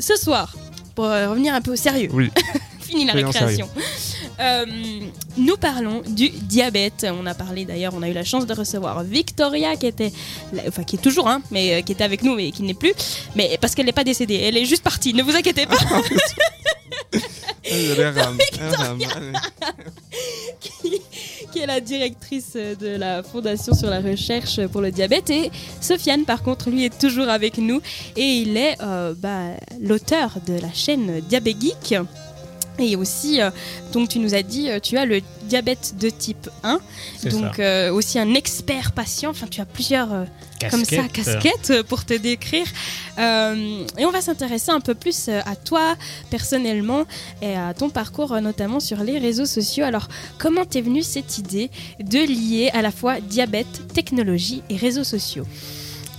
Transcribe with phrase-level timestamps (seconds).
[0.00, 0.50] Ce soir,
[0.94, 2.30] pour euh, revenir un peu au sérieux, Oui.
[2.80, 3.68] fini la récréation.
[4.40, 4.64] Euh,
[5.36, 7.06] nous parlons du diabète.
[7.10, 10.10] On a parlé d'ailleurs, on a eu la chance de recevoir Victoria qui était,
[10.54, 12.72] là- enfin qui est toujours, hein, mais euh, qui était avec nous mais qui n'est
[12.74, 12.94] plus.
[13.36, 15.12] Mais parce qu'elle n'est pas décédée, elle est juste partie.
[15.12, 15.76] Ne vous inquiétez pas.
[17.64, 17.92] Elle
[21.52, 25.28] qui est la directrice de la Fondation sur la recherche pour le diabète.
[25.30, 27.80] Et Sofiane, par contre, lui est toujours avec nous
[28.16, 31.96] et il est euh, bah, l'auteur de la chaîne Diabégeek.
[32.78, 33.50] Et aussi, euh,
[33.92, 36.80] donc tu nous as dit, euh, tu as le diabète de type 1,
[37.18, 40.08] C'est donc euh, aussi un expert patient, enfin tu as plusieurs
[40.70, 41.82] comme ça casquettes.
[41.82, 42.66] pour te décrire.
[43.18, 45.96] Et on va s'intéresser un peu plus à toi
[46.30, 47.04] personnellement
[47.42, 49.84] et à ton parcours, notamment sur les réseaux sociaux.
[49.84, 51.70] Alors, comment t'es venue cette idée
[52.00, 55.44] de lier à la fois diabète, technologie et réseaux sociaux?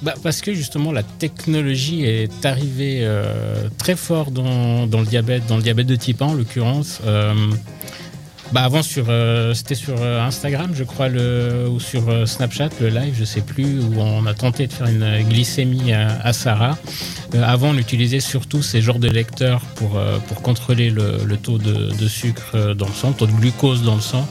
[0.04, 5.46] Bah, parce que justement la technologie est arrivée euh, très fort dans, dans le diabète,
[5.48, 7.00] dans le diabète de type 1 en l'occurrence.
[7.06, 7.34] Euh,
[8.52, 13.16] bah avant sur euh, c'était sur Instagram je crois le ou sur Snapchat le live
[13.18, 16.78] je sais plus où on a tenté de faire une glycémie à, Sarah.
[17.42, 22.76] Avant on utilisait surtout ces genres de lecteurs pour pour contrôler le, taux de, sucre
[22.76, 24.28] dans le sang, le taux de glucose dans le sang.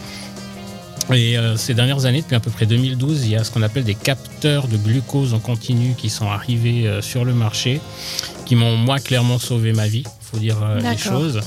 [1.12, 3.62] Et euh, ces dernières années, depuis à peu près 2012, il y a ce qu'on
[3.62, 7.80] appelle des capteurs de glucose en continu qui sont arrivés euh, sur le marché,
[8.46, 11.40] qui m'ont moi clairement sauvé ma vie, faut dire euh, les choses.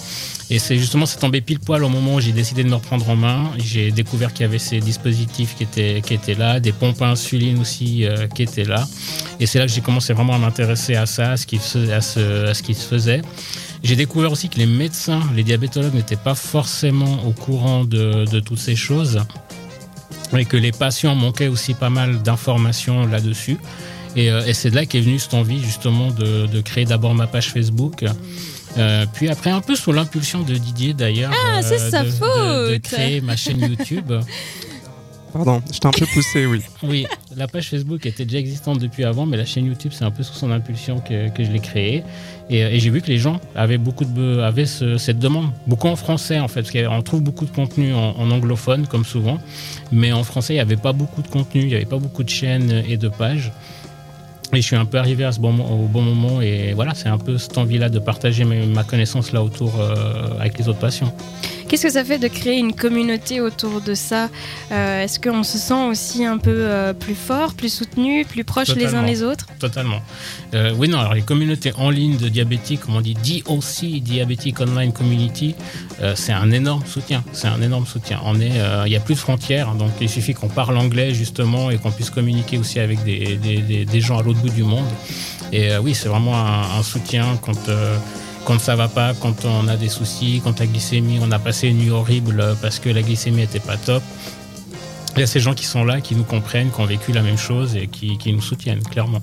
[0.50, 3.10] Et c'est justement, c'est tombé pile poil au moment où j'ai décidé de me reprendre
[3.10, 3.52] en main.
[3.58, 7.08] J'ai découvert qu'il y avait ces dispositifs qui étaient, qui étaient là, des pompes à
[7.08, 8.88] insuline aussi euh, qui étaient là.
[9.40, 11.90] Et c'est là que j'ai commencé vraiment à m'intéresser à ça, à ce qui se,
[11.90, 13.22] à ce, à ce qui se faisait.
[13.86, 18.40] J'ai découvert aussi que les médecins, les diabétologues n'étaient pas forcément au courant de, de
[18.40, 19.22] toutes ces choses
[20.36, 23.58] et que les patients manquaient aussi pas mal d'informations là-dessus.
[24.16, 27.14] Et, euh, et c'est de là qu'est venue cette envie justement de, de créer d'abord
[27.14, 28.04] ma page Facebook.
[28.78, 32.12] Euh, puis après, un peu sous l'impulsion de Didier d'ailleurs, Ah, c'est sa de, de-
[32.12, 32.16] de
[32.74, 32.82] faute.
[32.82, 34.12] créer ma chaîne YouTube.
[35.36, 36.62] Pardon, je t'ai un peu poussé, oui.
[36.82, 40.10] Oui, la page Facebook était déjà existante depuis avant, mais la chaîne YouTube, c'est un
[40.12, 42.06] peu sous son impulsion que, que je l'ai créée.
[42.50, 45.90] Et, et j'ai vu que les gens avaient beaucoup de avaient ce- cette demande, beaucoup
[45.90, 49.38] en français en fait, parce qu'on trouve beaucoup de contenu en, anglophone comme souvent,
[49.92, 52.24] mais en français il n'y avait pas beaucoup de contenu, il n'y avait pas beaucoup
[52.24, 53.52] de chaînes et de pages.
[54.54, 57.10] Et je suis un peu arrivé à ce bon, au bon moment et voilà, c'est
[57.10, 61.14] un peu cette envie-là de partager ma connaissance là autour euh, avec les autres patients.
[61.68, 64.30] Qu'est-ce que ça fait de créer une communauté autour de ça
[64.72, 68.68] Euh, Est-ce qu'on se sent aussi un peu euh, plus fort, plus soutenu, plus proche
[68.76, 69.46] les uns les autres?
[69.60, 70.00] Totalement.
[70.54, 74.60] Euh, oui, non, alors les communautés en ligne de diabétiques, comme on dit DOC, Diabetic
[74.62, 75.56] Online Community,
[76.16, 77.24] c'est un énorme soutien.
[77.34, 78.20] C'est un énorme soutien.
[78.26, 78.52] On est,
[78.86, 81.92] il n'y a plus de frontières, donc il suffit qu'on parle anglais justement et qu'on
[81.92, 84.86] puisse communiquer aussi avec des, des, des- gens à l'autre bout du monde.
[85.52, 87.70] Et oui, c'est vraiment un, un soutien quand.
[88.46, 91.68] Quand ça va pas, quand on a des soucis, quand la glycémie, on a passé
[91.68, 94.04] une nuit horrible euh, parce que la glycémie était pas top.
[95.16, 97.22] Il y a ces gens qui sont là, qui nous comprennent, qui ont vécu la
[97.22, 99.22] même chose et qui nous soutiennent, clairement.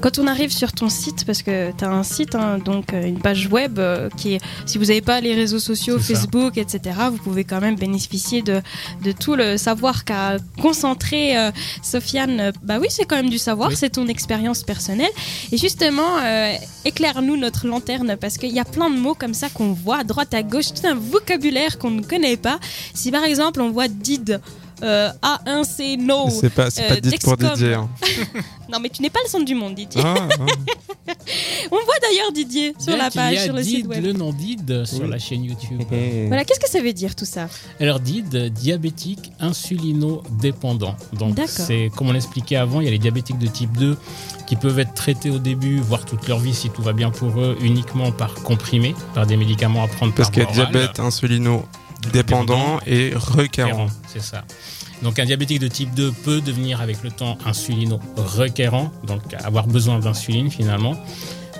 [0.00, 3.04] Quand on arrive sur ton site, parce que tu as un site, hein, donc euh,
[3.06, 6.04] une page web euh, qui est, si vous n'avez pas les réseaux sociaux, ça.
[6.14, 8.62] Facebook, etc., vous pouvez quand même bénéficier de,
[9.04, 11.50] de tout le savoir qu'a concentré euh,
[11.82, 12.52] Sofiane.
[12.62, 13.76] Bah oui, c'est quand même du savoir, Oui.
[13.76, 15.10] c'est ton expérience personnelle.
[15.52, 16.52] Et justement, euh,
[16.84, 20.04] éclaire-nous notre lanterne, parce qu'il y a plein de mots comme ça qu'on voit à
[20.04, 22.58] droite, à gauche, tout un vocabulaire qu'on ne connaît pas.
[22.94, 24.40] Si par exemple on voit did,
[24.82, 26.28] euh, A1, C, no.
[26.30, 27.36] C'est pas, c'est euh, pas dit pour.
[27.36, 27.74] Didier.
[27.74, 27.88] hein.
[28.72, 30.00] Non, mais tu n'es pas le centre du monde, Didier.
[30.04, 30.46] Ah, ah.
[31.72, 33.86] On voit d'ailleurs Didier sur Bien la qu'il page, y a sur le Did, site
[33.88, 34.04] web.
[34.04, 35.10] le nom DID sur Oui.
[35.10, 35.82] la chaîne YouTube.
[36.28, 37.48] Voilà, qu'est-ce que ça veut dire tout ça?
[37.80, 40.94] Alors DID, diabétique insulino-dépendant.
[41.14, 41.50] Donc D'accord.
[41.66, 43.96] c'est comme on l'expliquait avant, il y a les diabétiques de type 2
[44.46, 47.40] qui peuvent être traités au début, voire toute leur vie si tout va bien pour
[47.40, 50.62] eux, uniquement par comprimé, par des médicaments à prendre Parce par qu'il y a voie
[50.64, 50.72] orale.
[50.72, 51.64] diabète insulino
[52.12, 53.88] dépendant et requérant.
[54.12, 54.44] C'est ça.
[55.02, 59.98] Donc un diabétique de type 2 peut devenir avec le temps insulino-requérant, donc avoir besoin
[59.98, 60.94] d'insuline finalement.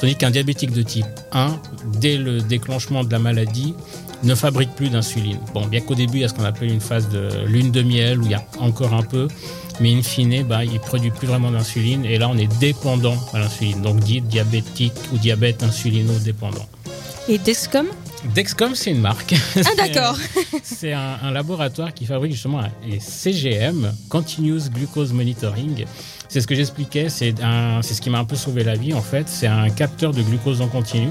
[0.01, 1.59] Tandis qu'un diabétique de type 1,
[2.01, 3.75] dès le déclenchement de la maladie,
[4.23, 5.39] ne fabrique plus d'insuline.
[5.55, 7.83] Bon, bien qu'au début, il y a ce qu'on appelle une phase de lune de
[7.83, 9.29] miel où il y a encore un peu,
[9.81, 13.39] mais in fine, bah, il produit plus vraiment d'insuline et là, on est dépendant à
[13.39, 13.81] l'insuline.
[13.83, 16.67] Donc dit diabétique ou diabète insulino-dépendant.
[17.29, 17.87] Et Dexcom
[18.35, 19.35] Dexcom, c'est une marque.
[19.57, 20.17] Ah d'accord.
[20.63, 25.85] C'est un, un laboratoire qui fabrique justement les CGM, Continuous Glucose Monitoring.
[26.29, 29.29] C'est ce que j'expliquais, c'est ce qui m'a un peu sauvé la vie en fait.
[29.29, 31.09] C'est un capteur de glucose en continu.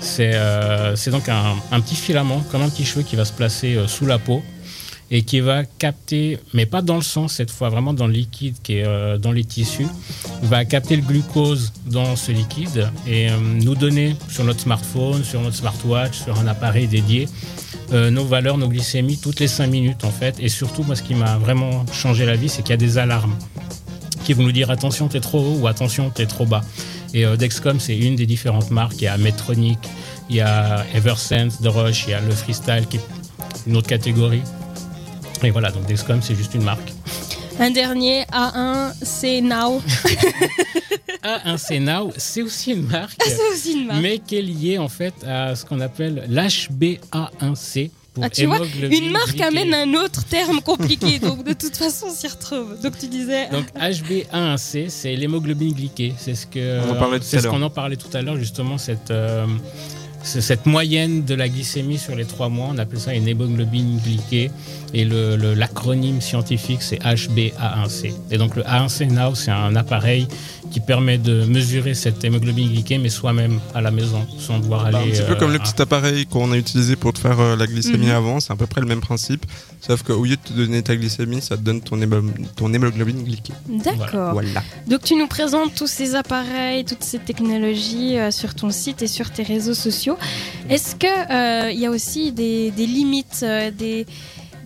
[0.00, 3.74] C'est euh, donc un, un petit filament, comme un petit cheveu qui va se placer
[3.76, 4.42] euh, sous la peau
[5.10, 8.56] et qui va capter, mais pas dans le sang cette fois, vraiment dans le liquide
[8.62, 9.86] qui est euh, dans les tissus,
[10.42, 15.40] va capter le glucose dans ce liquide et euh, nous donner sur notre smartphone, sur
[15.40, 17.28] notre smartwatch, sur un appareil dédié,
[17.92, 20.36] euh, nos valeurs, nos glycémies toutes les 5 minutes en fait.
[20.40, 22.98] Et surtout, moi, ce qui m'a vraiment changé la vie, c'est qu'il y a des
[22.98, 23.36] alarmes
[24.24, 26.62] qui vont nous dire attention, t'es trop haut ou attention, t'es trop bas.
[27.12, 28.96] Et Dexcom, c'est une des différentes marques.
[29.00, 29.78] Il y a Medtronic,
[30.30, 33.00] il y a Eversense de Roche, il y a le Freestyle qui est
[33.66, 34.42] une autre catégorie.
[35.42, 36.92] Et voilà, donc Dexcom, c'est juste une marque.
[37.58, 39.80] Un dernier, A1, c'est Now.
[41.22, 43.20] A1, c'est Now, c'est aussi une marque.
[43.24, 44.02] c'est aussi une marque.
[44.02, 47.90] Mais qui est liée en fait à ce qu'on appelle l'HbA1c.
[48.22, 48.60] Ah, tu vois,
[48.90, 52.80] une marque amène un autre terme compliqué, donc de toute façon, on s'y retrouve.
[52.80, 53.48] Donc tu disais.
[53.48, 56.14] Donc HB1C, c'est l'hémoglobine glyquée.
[56.16, 56.80] C'est ce que.
[57.22, 59.10] C'est ce qu'on en parlait tout à l'heure, justement, cette.
[59.10, 59.46] Euh,
[60.24, 64.50] cette moyenne de la glycémie sur les trois mois, on appelle ça une hémoglobine glyquée.
[64.94, 68.14] Et l'acronyme scientifique, c'est HbA1c.
[68.30, 70.28] Et donc le A1c Now, c'est un appareil
[70.70, 74.98] qui permet de mesurer cette hémoglobine glyquée, mais soi-même à la maison, sans devoir bah,
[74.98, 75.10] aller.
[75.10, 77.54] un petit peu comme le euh, petit appareil qu'on a utilisé pour te faire euh,
[77.54, 78.12] la glycémie mhm.
[78.12, 79.46] avant, c'est à peu près le même principe.
[79.80, 81.96] Sauf qu'au lieu de te donner ta glycémie, ça te donne ton,
[82.56, 83.52] ton hémoglobine glyquée.
[83.68, 84.32] D'accord.
[84.32, 84.62] Voilà.
[84.88, 89.06] Donc tu nous présentes tous ces appareils, toutes ces technologies euh, sur ton site et
[89.06, 90.13] sur tes réseaux sociaux.
[90.68, 93.44] Est-ce qu'il il y a aussi des, des limites,
[93.78, 94.06] des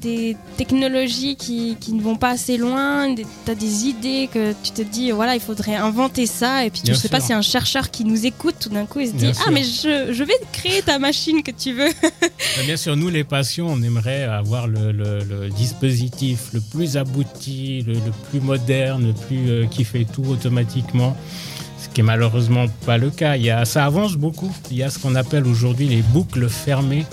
[0.00, 4.71] des technologies qui, qui, ne vont pas assez loin, tu as des idées que tu
[4.71, 7.43] te dis, voilà, il faudrait inventer ça, et puis tu ne sais pas si un
[7.43, 10.35] chercheur qui nous écoute tout d'un coup, il se dit, ah, mais je, je, vais
[10.53, 11.91] créer ta machine que tu veux.
[12.65, 17.94] Bien sûr, nous les patients, on aimerait avoir le, le, dispositif le plus abouti, le,
[18.31, 21.17] plus moderne, le plus euh, qui fait tout automatiquement
[21.99, 23.35] qui est malheureusement pas le cas.
[23.35, 24.55] Il y a, ça avance beaucoup.
[24.71, 27.05] Il y a ce qu'on appelle aujourd'hui les boucles fermées.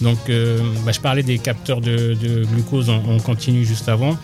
[0.00, 2.16] Donc, euh, bah, je parlais des capteurs de,
[2.50, 4.16] glucose on continue juste avant.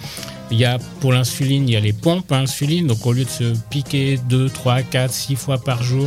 [0.51, 2.87] Il y a pour l'insuline, il y a les pompes à insuline.
[2.87, 6.07] Donc, au lieu de se piquer 2, 3, 4, 6 fois par jour,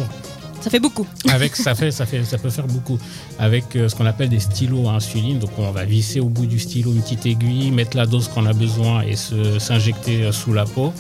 [0.59, 1.05] ça fait beaucoup.
[1.29, 2.97] Avec ça fait ça fait ça peut faire beaucoup
[3.37, 5.37] avec euh, ce qu'on appelle des stylos à insuline.
[5.37, 8.47] Donc on va visser au bout du stylo une petite aiguille, mettre la dose qu'on
[8.47, 10.93] a besoin et s'injecter euh, sous la peau.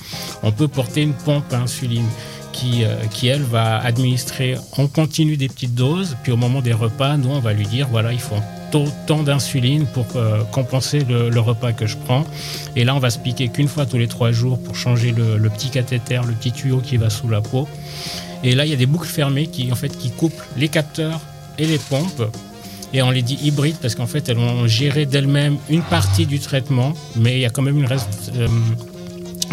[0.43, 2.05] On peut porter une pompe à insuline
[2.59, 6.17] qui, euh, qui, elle, va administrer en continu des petites doses.
[6.23, 8.35] Puis au moment des repas, nous, on va lui dire, voilà, il faut
[9.07, 12.25] tant d'insuline pour euh, compenser le, repas que je prends.
[12.75, 15.49] Et là, on va se piquer qu'une fois tous les trois jours pour changer le,
[15.49, 17.67] petit cathéter, le petit tuyau qui va sous la peau.
[18.43, 21.19] Et là, il y a des boucles fermées qui, en fait, qui coupent les capteurs
[21.57, 22.29] et les pompes.
[22.93, 26.39] Et on les dit hybrides parce qu'en fait, elles vont gérer d'elles-mêmes une partie du
[26.39, 28.47] traitement, mais il y a quand même une reste, euh,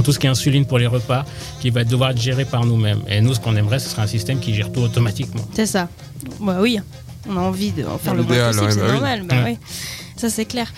[0.02, 1.25] tout ce qui est insuline pour les repas
[1.60, 3.00] qui va devoir être géré par nous-mêmes.
[3.08, 5.43] Et nous, ce qu'on aimerait, ce serait un système qui gère tout automatiquement.
[5.54, 5.88] C'est ça.
[6.40, 6.78] Bah oui,
[7.28, 9.22] on a envie de faire le moins possible, c'est bah normal.
[9.26, 9.58] Bah oui.
[10.16, 10.72] Ça, c'est clair.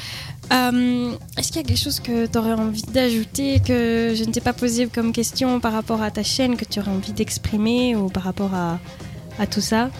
[0.52, 4.32] Euh, est-ce qu'il y a quelque chose que tu aurais envie d'ajouter, que je ne
[4.32, 7.94] t'ai pas posé comme question par rapport à ta chaîne, que tu aurais envie d'exprimer
[7.94, 8.78] ou par rapport à,
[9.38, 9.90] à tout ça?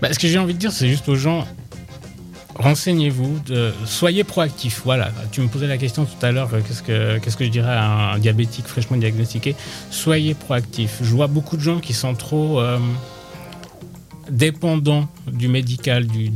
[0.00, 1.46] Bah, Ce que j'ai envie de dire, c'est juste aux gens,
[2.54, 3.40] renseignez-vous,
[3.84, 4.82] soyez proactifs.
[4.84, 6.60] Voilà, tu me posais la question tout à l'heure, euh,
[7.20, 9.54] qu'est-ce que, je dirais à un diabétique fraîchement diagnostiqué
[9.90, 10.98] Soyez proactifs.
[11.02, 12.60] Je vois beaucoup de gens qui sont trop...
[12.60, 12.78] Euh,
[14.32, 16.30] dépendant du médical, du,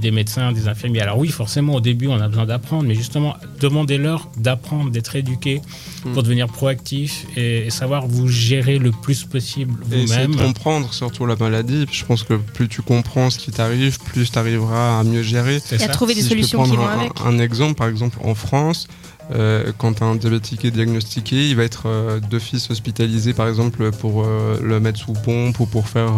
[0.00, 1.00] des médecins, des infirmiers.
[1.00, 5.62] Alors oui, forcément, au début, on a besoin d'apprendre, mais justement, demandez-leur d'apprendre, d'être éduqués
[6.04, 6.12] hmm.
[6.12, 10.32] pour devenir proactifs et, savoir vous gérer le plus possible vous-même.
[10.32, 11.86] Et comprendre surtout la maladie.
[11.92, 15.60] Je pense que plus tu comprends ce qui t'arrive, plus tu arriveras à mieux gérer.
[15.70, 17.12] Et à trouver des solutions qui vont avec.
[17.24, 18.88] Un exemple, par exemple, en France,
[19.32, 24.24] euh, quand un diabétique est diagnostiqué, il va être euh, d'office hospitalisé par exemple pour
[24.24, 26.12] euh, le mettre sous pompe ou pour faire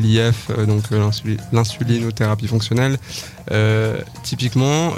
[0.00, 0.84] l'IF, donc
[1.52, 2.98] l'insulinothérapie fonctionnelle.
[4.22, 4.92] typiquement,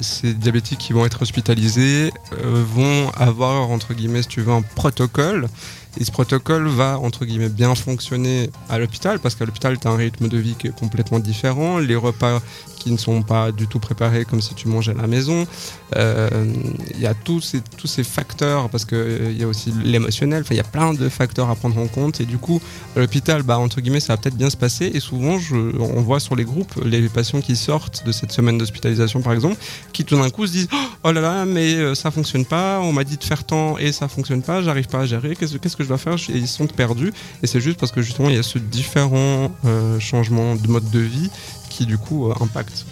[0.00, 5.48] ces diabétiques qui vont être hospitalisés vont avoir entre guillemets, si tu veux, un protocole
[5.98, 9.90] et ce protocole va, entre guillemets, bien fonctionner à l'hôpital, parce qu'à l'hôpital, tu as
[9.90, 11.78] un rythme de vie qui est complètement différent.
[11.78, 12.40] Les repas
[12.78, 15.46] qui ne sont pas du tout préparés comme si tu mangeais à la maison.
[15.96, 16.30] Euh,
[16.94, 20.44] il y a tous ces, tous ces facteurs, parce qu'il euh, y a aussi l'émotionnel,
[20.50, 22.20] il y a plein de facteurs à prendre en compte.
[22.20, 22.60] Et du coup,
[22.96, 24.90] à l'hôpital, bah, entre guillemets, ça va peut-être bien se passer.
[24.94, 25.38] Et souvent,
[25.78, 29.56] on voit sur les groupes les patients qui sortent de cette semaine d'hospitalisation, par exemple,
[29.92, 30.68] qui tout d'un coup se disent
[31.04, 33.92] Oh là là, mais euh, ça fonctionne pas, on m'a dit de faire tant et
[33.92, 36.48] ça fonctionne pas, j'arrive pas à gérer, qu'est-ce, qu'est-ce que je dois faire Et ils
[36.48, 37.12] sont perdus.
[37.42, 39.50] Et c'est juste parce que justement, il y a ce différent
[39.98, 41.30] changement de mode de vie
[41.70, 42.84] qui du coup euh, impacte.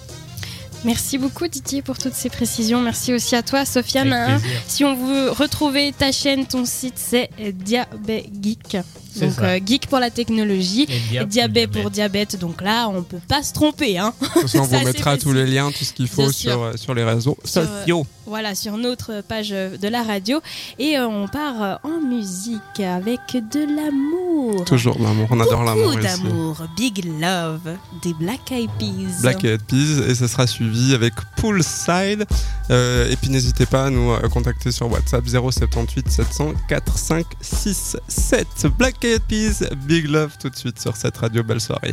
[0.85, 2.81] Merci beaucoup Didier pour toutes ces précisions.
[2.81, 4.41] Merci aussi à toi Sofiane.
[4.67, 8.79] Si on veut retrouver ta chaîne, ton site c'est Diabegeek.
[9.17, 12.39] Donc euh, geek pour la technologie, et diabète pour diabète.
[12.39, 13.99] Donc là, on peut pas se tromper.
[13.99, 14.13] Hein.
[14.55, 17.37] on vous mettra tous les liens, tout ce qu'il faut sur, euh, sur, les réseaux
[17.45, 18.07] sur, sociaux.
[18.27, 20.41] voilà, sur notre page de la radio.
[20.79, 24.65] Et on part en musique avec de l'amour.
[24.65, 25.91] Toujours l'amour, on adore l'amour.
[25.91, 29.23] Beaucoup d'amour, Big Love, des Black Eyed Peas.
[29.23, 32.27] Black Eyed Peas, et ça sera suivi avec Poolside.
[32.71, 36.53] Et puis n'hésitez pas à nous contacter sur WhatsApp 078 700
[36.95, 38.47] 5 6 7.
[38.77, 41.43] Black Eyed Peas, Big Love tout de suite sur cette radio.
[41.43, 41.93] Belle soirée.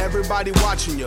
[0.00, 1.06] Everybody watching you.